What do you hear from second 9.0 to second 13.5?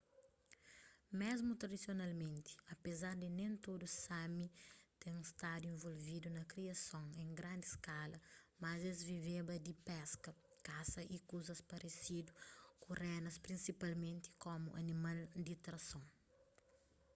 viveba di peska kasa y kuzas paresidu ku renas